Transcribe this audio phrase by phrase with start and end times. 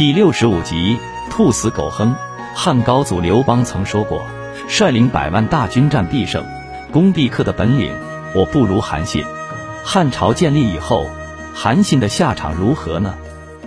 [0.00, 0.96] 第六十五集，
[1.28, 2.14] 兔死狗烹。
[2.54, 4.22] 汉高祖刘邦曾说过
[4.66, 6.42] ：“率领百万大军战必胜，
[6.90, 7.92] 攻必克的本领，
[8.34, 9.22] 我不如韩信。”
[9.84, 11.06] 汉朝建立以后，
[11.52, 13.14] 韩信的下场如何呢？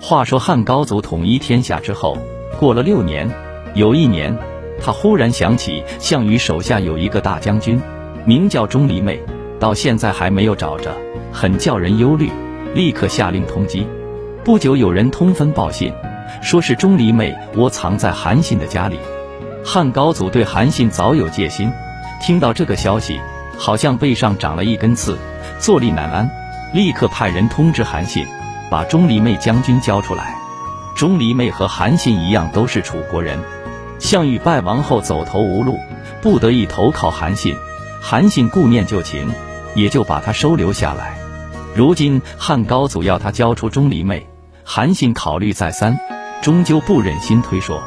[0.00, 2.18] 话说汉高祖统一天下之后，
[2.58, 3.30] 过了六年，
[3.74, 4.36] 有一年，
[4.82, 7.80] 他忽然想起项羽手下有一个大将军，
[8.24, 9.22] 名叫钟离昧，
[9.60, 10.92] 到现在还没有找着，
[11.32, 12.28] 很叫人忧虑，
[12.74, 13.86] 立刻下令通缉。
[14.42, 15.92] 不久，有人通风报信。
[16.40, 18.98] 说是钟离昧窝藏在韩信的家里，
[19.64, 21.72] 汉高祖对韩信早有戒心，
[22.20, 23.20] 听到这个消息，
[23.58, 25.18] 好像背上长了一根刺，
[25.58, 26.30] 坐立难安，
[26.72, 28.26] 立刻派人通知韩信，
[28.70, 30.34] 把钟离昧将军交出来。
[30.96, 33.38] 钟离昧和韩信一样，都是楚国人。
[33.98, 35.78] 项羽败亡后走投无路，
[36.22, 37.54] 不得已投靠韩信。
[38.00, 39.28] 韩信顾念旧情，
[39.74, 41.18] 也就把他收留下来。
[41.74, 44.26] 如今汉高祖要他交出钟离昧，
[44.64, 45.98] 韩信考虑再三。
[46.42, 47.82] 终究不忍心推说，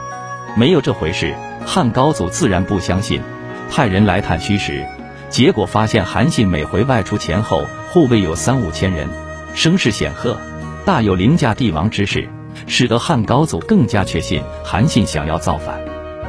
[0.58, 1.34] 没有这回事。
[1.66, 3.22] 汉高祖自然不相信，
[3.70, 4.86] 派人来探虚实，
[5.30, 9.08] 结果发现韩信每回外出前后护卫有三五千人，
[9.54, 10.38] 声势显赫，
[10.86, 12.28] 大有凌驾帝王之势，
[12.66, 15.80] 使得汉高祖更加确信韩信想要造反。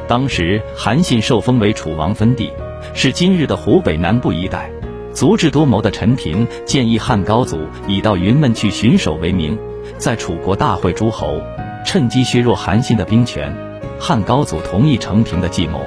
[0.07, 2.53] 当时韩信受封为楚王分地，
[2.93, 4.71] 是今日的湖北南部一带。
[5.13, 9.59] 足智多谋的陈平建议汉高祖以到云门去巡守为名，
[9.97, 11.41] 在楚国大会诸侯。
[11.85, 13.55] 趁机削弱韩信的兵权，
[13.99, 15.85] 汉高祖同意成平的计谋。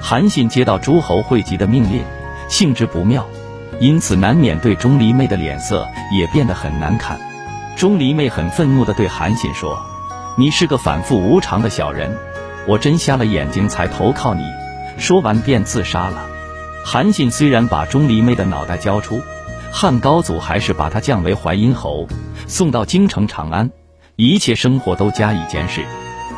[0.00, 2.02] 韩信接到诸侯汇集的命令，
[2.48, 3.26] 性质不妙，
[3.80, 7.18] 因此难免对钟离昧的脸色也变得很难看。
[7.76, 9.80] 钟离昧很愤怒地对韩信说
[10.36, 12.16] ：“你是个反复无常的小人，
[12.68, 14.42] 我真瞎了眼睛才投靠你。”
[14.98, 16.28] 说完便自杀了。
[16.84, 19.20] 韩信虽然把钟离昧的脑袋交出，
[19.72, 22.06] 汉高祖还是把他降为淮阴侯，
[22.46, 23.70] 送到京城长安。
[24.16, 25.82] 一切生活都加以监视。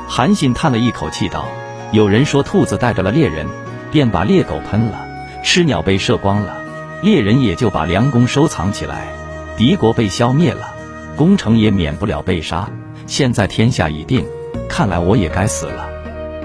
[0.07, 1.45] 韩信叹了一口气道
[1.93, 3.47] ：“有人说兔子带着了猎人，
[3.91, 5.07] 便把猎狗喷了，
[5.43, 6.57] 吃鸟被射光了，
[7.03, 9.09] 猎人也就把良弓收藏起来。
[9.57, 10.73] 敌国被消灭了，
[11.17, 12.69] 攻城也免不了被杀。
[13.07, 14.25] 现在天下已定，
[14.69, 15.91] 看来我也该死了。”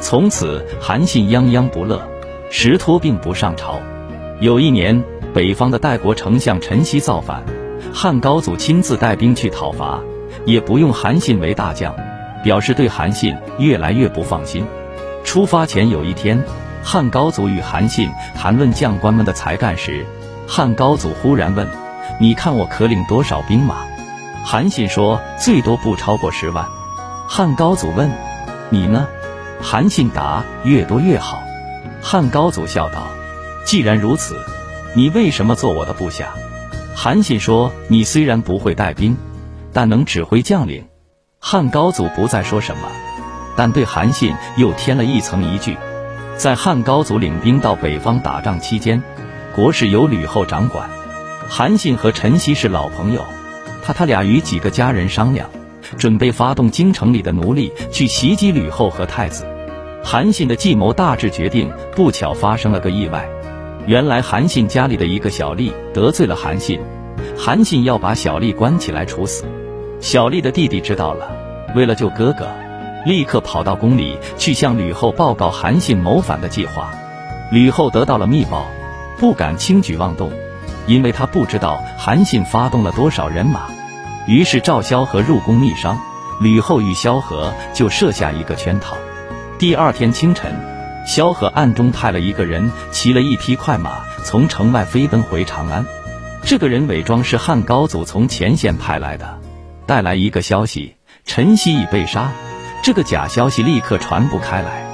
[0.01, 2.01] 从此，韩信泱泱不乐，
[2.50, 3.79] 时托病不上朝。
[4.39, 5.03] 有一年，
[5.34, 7.44] 北方的代国丞相陈豨造反，
[7.94, 10.00] 汉高祖亲自带兵去讨伐。
[10.45, 11.95] 也不用韩信为大将，
[12.44, 14.66] 表示对韩信越来越不放心。
[15.23, 16.44] 出发前有一天，
[16.83, 20.05] 汉高祖与韩信谈论将官们的才干时，
[20.47, 21.67] 汉高祖忽然问
[22.19, 23.85] ：“你看我可领多少兵马？”
[24.44, 26.66] 韩信说：“最多不超过十万。”
[27.27, 28.09] 汉高祖问
[28.71, 29.07] ：“你呢？”
[29.61, 31.44] 韩信答：“越多越好。”
[32.01, 33.07] 汉高祖笑道
[33.67, 34.35] ：“既然如此，
[34.95, 36.29] 你为什么做我的部下？”
[36.95, 39.16] 韩信说：“你虽然不会带兵。”
[39.72, 40.85] 但能指挥将领，
[41.40, 42.84] 汉高祖不再说什么，
[43.56, 45.78] 但对韩信又添了一层疑惧。
[46.38, 49.02] 在汉高祖领兵到北方打仗期间，
[49.56, 50.90] 国事由吕后掌管。
[51.47, 53.25] 韩信和陈豨是老朋友，
[53.84, 55.50] 他他俩与几个家人商量，
[55.97, 59.46] 准备发动京城里的奴隶去袭击吕后和太子。
[60.03, 63.28] 韩信的计谋大致决定，不巧发生了个意外。
[63.86, 66.80] 原来韩信家里的一个小吏得罪了韩信，
[67.41, 69.45] 韩信要把小丽关起来处死。
[70.01, 71.31] 小丽的弟弟知道了，
[71.73, 72.50] 为了救哥哥，
[73.05, 76.94] 立刻跑到宫里去向吕后报告韩信谋反的计划。
[77.50, 78.66] 吕后得到了密报，
[79.17, 80.29] 不敢轻举妄动，
[80.85, 83.67] 因为她不知道韩信发动了多少人马。
[84.27, 85.97] 于是赵萧何入宫密商，
[86.41, 88.97] 吕后与萧何就设下一个圈套。
[89.57, 90.53] 第二天清晨，
[91.07, 95.85] 萧何暗中派了一个人骑了一匹快马，从城外飞奔回长安。
[96.44, 99.39] 这个人伪装是汉高祖从前线派来的。
[99.85, 100.95] 带来一个消息，
[101.25, 102.31] 陈豨已被杀。
[102.83, 104.85] 这个假消息立刻传不开来，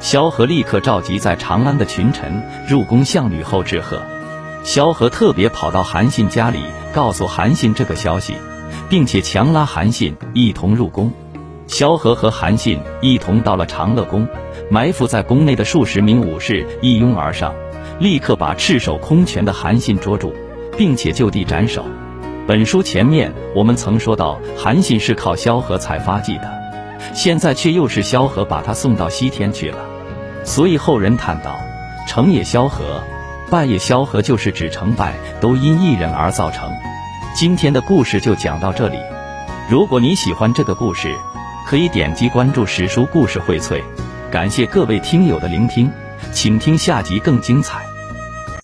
[0.00, 4.02] 萧何立刻召集在长安的群臣入宫向吕后致贺。
[4.64, 6.60] 萧何特别跑到韩信家里，
[6.92, 8.34] 告诉韩信这个消息，
[8.88, 11.12] 并且强拉韩信一同入宫。
[11.66, 14.26] 萧何和韩信一同到了长乐宫，
[14.70, 17.54] 埋伏在宫内的数十名武士一拥而上，
[18.00, 20.34] 立刻把赤手空拳的韩信捉住，
[20.78, 21.84] 并且就地斩首。
[22.46, 26.50] 本书前面我们曾说到，韩信是靠萧何才发迹的，
[27.12, 29.78] 现在却又是萧何把他送到西天去了，
[30.44, 31.58] 所以后人叹道
[32.08, 33.02] ：“成也萧何，
[33.50, 36.70] 败也萧何，就是指成败都因一人而造成。”
[37.36, 38.96] 今天的故事就讲到这里。
[39.68, 41.14] 如果你喜欢这个故事，
[41.66, 43.82] 可以点击关注史书故事荟萃。
[44.30, 45.90] 感谢各位听友的聆听，
[46.32, 47.87] 请听下集更精彩。